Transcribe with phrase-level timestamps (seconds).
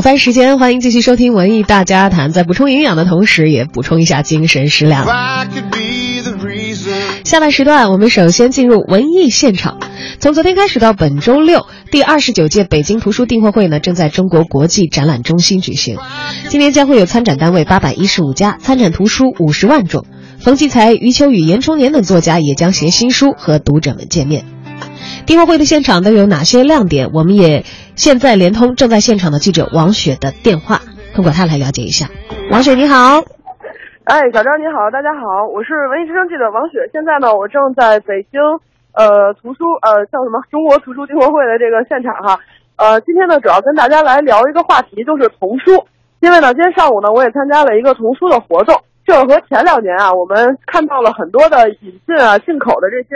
[0.00, 5.04] 午饭时间，欢迎继续收听文艺大家谈，在补充营养的同时，也补充一下精神食粮。
[7.22, 9.78] 下半时段，我们首先进入文艺现场。
[10.18, 15.98] 从昨天开始到本周六，第二十九届北京图书订货会呢，正在中国国际展览中心举行。
[16.48, 20.06] 今年将会有参展单位八百一十五家，参展图书五十万种。
[20.38, 24.46] 冯骥才、余秋雨、严崇年等作家也将携新书和读者们见面。
[25.30, 27.14] 订货会的现场都有哪些亮点？
[27.14, 27.62] 我们也
[27.94, 30.82] 现在连通正在现场的记者王雪的电话，
[31.14, 32.10] 通过他来了解一下。
[32.50, 33.22] 王雪你好，
[34.10, 36.82] 哎，小张你好，大家好，我是文艺之声记者王雪。
[36.90, 38.42] 现在呢，我正在北京
[38.90, 42.42] 呃图书呃叫什么中国图书订货会的这个现场哈。
[42.74, 45.86] 呃，今天呢主要跟大家来聊一个话题，就是童书。
[46.18, 48.74] 因为呢，今天上午呢，我也参加了一个童书的活动。
[49.06, 53.14] 这和前两年啊，我们看到了很多的引进啊、进口的这些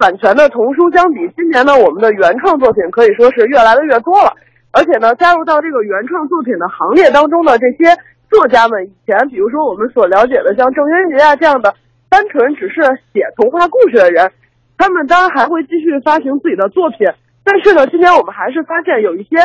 [0.00, 4.32] 版权的童书相比，今年呢，我们的原创作品可以说是越来的越多了。
[4.72, 7.92] 而且呢，加入到这个原创作品的行列当中的这些
[8.30, 11.74] 作家们，以前比如说我们所了解的像郑渊洁啊这样的
[12.08, 12.80] 单纯只是
[13.12, 14.32] 写童话故事的人，
[14.78, 17.06] 他们当然还会继续发行自己的作品。
[17.44, 19.36] 但是呢，今年我们还是发现有一些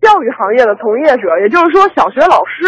[0.00, 2.64] 教育行业的从业者，也就是说小学老师。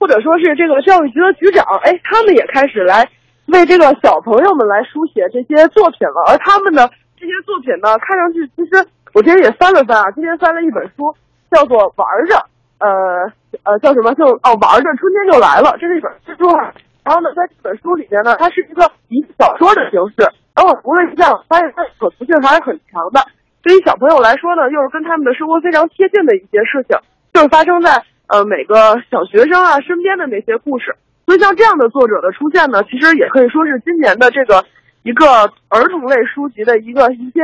[0.00, 3.08] 或者说是这个教育局的局长，哎，他们也开始来
[3.52, 6.32] 为这个小朋友们来书写这些作品了。
[6.32, 11.14] 而他们的这些作品呢，看上去其实我今天也翻了翻啊，今天翻了一本书，
[11.50, 12.34] 叫做《玩着》，
[12.78, 13.32] 呃
[13.64, 14.14] 呃，叫什么？
[14.14, 16.72] 就哦，玩着春天就来了，这是一本书啊。
[17.04, 20.28] 然后呢，在这本书里面呢，它是一个以小说的形式。
[20.54, 23.20] 然后我读了一下，发现它可读性还是很强的。
[23.62, 26.98] 对于小朋友来说呢，又是跟他们的生活非常贴近的一些事情，
[27.32, 28.04] 就是发生在。
[28.28, 28.76] 呃，每个
[29.10, 34.66] 小学生啊身边的那些故事，所以像这样的作者的出现呢，其实也可以说是今年的这个
[35.02, 35.24] 一个
[35.68, 37.40] 儿童类书籍的一个一些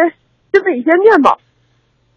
[0.53, 1.39] 新的一些面貌。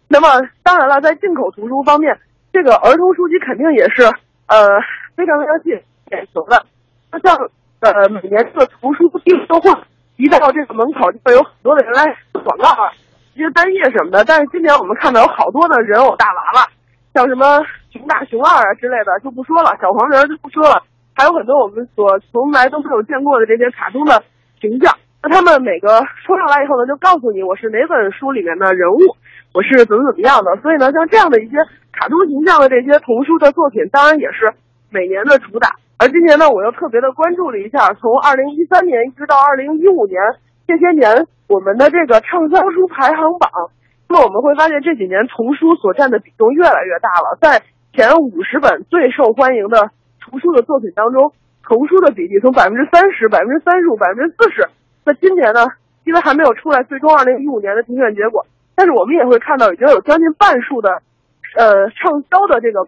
[0.06, 0.28] 那么
[0.62, 2.18] 当然了，在进口图书方面，
[2.52, 4.02] 这个儿童书籍肯定也是
[4.46, 4.68] 呃
[5.16, 5.80] 非常非常吸引
[6.12, 6.66] 眼球的。
[7.10, 7.36] 那像
[7.80, 9.70] 呃每年这个图书订售会
[10.16, 12.92] 一到这个门口，就会有很多的人来广告啊，
[13.34, 14.22] 一些单页什么的。
[14.26, 16.68] 但是今年我们看到有好多的人偶大娃娃。
[17.18, 17.42] 像什么
[17.90, 20.78] 熊大、熊二啊之类的就不说了，小黄人就不说了，
[21.18, 24.22] 还有很多我们所从来都没有见过的这些卡通的
[24.60, 24.94] 形象。
[25.20, 29.18] 那他们每个抽上来以后呢，就告诉你我是哪本书里面的人物，
[29.50, 30.54] 我是怎么怎么样的。
[30.62, 31.58] 所以呢，像这样的一些
[31.90, 34.54] 卡通形象的这些童书的作品，当然也是
[34.94, 35.74] 每年的主打。
[35.98, 40.22] 而今年呢，我又特别的关注了一下，从二零一三年一直到二零一五年
[40.68, 43.50] 这些年，我们的这个畅销书排行榜。
[44.08, 51.32] 那么我们会发现这几年童书所占的比重越来越大了，在前五十本最受欢迎的图书的作品当中，
[51.62, 54.68] 童书的比例从百分之三十、百分之三十五、百分之四十。
[55.04, 55.66] 那今年呢，
[56.04, 61.02] 因为还没有出来最终二零一五年的评选结果，但是我们也会看到已经有将近半数的，
[61.56, 62.80] 呃，畅销的这个，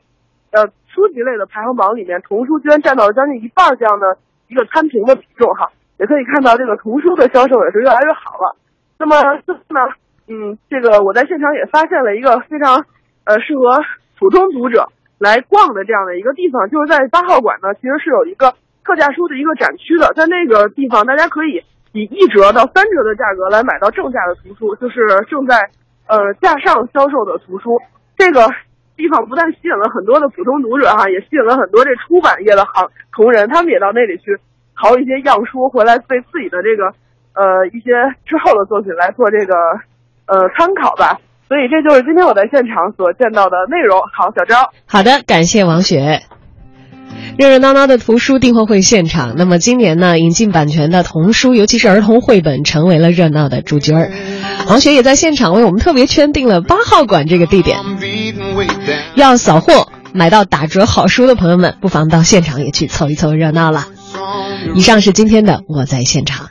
[0.53, 4.17] 呃，书籍类的排行榜里面，童书居然占到了将近一半这样的
[4.49, 5.71] 一个摊平的比重哈。
[5.99, 8.57] 也可以看到这个童书的销售也是越来越好了。
[8.99, 9.17] 那么
[9.47, 9.81] 这次呢？
[10.31, 12.87] 嗯，这个我在现场也发现了一个非常，
[13.25, 13.83] 呃，适合
[14.17, 14.87] 普通读者
[15.19, 18.55] 来逛的这样的一个地方，就是在八号馆呢，其实是有一个
[18.85, 25.69] 特价书的一个展区的，在那个地方，大家可以以一折到三折的价格来买到正价的图书，就是正在
[26.07, 27.83] 呃架上销售的图书。
[28.17, 28.47] 这个
[28.97, 34.39] 地方不但吸引了很多的普通读者哈，也吸引了很多这出版业的行同仁，他们也到那里去
[34.81, 36.95] 淘一些样书回来，为自己的这个
[37.35, 37.91] 呃一些
[38.25, 39.55] 之后的作品来做这个。
[40.31, 41.19] 呃，参考吧。
[41.49, 43.99] 所以这就是今天我在现场所见到的内容。
[44.17, 44.71] 好，小昭。
[44.87, 46.23] 好的，感谢王雪。
[47.37, 54.13] 热热闹闹的图书订货会现场，那么今年呢，引进版权的童书，尤其是儿童绘本，成为了热闹的主角儿。
[54.69, 57.79] 王雪也在现场为我们特别圈定了八号馆这个地点。
[59.17, 63.87] 要扫货买到打折好书的朋友们，不妨到现场也去凑一凑热闹了。
[64.75, 66.49] 以上是今天的我在现场。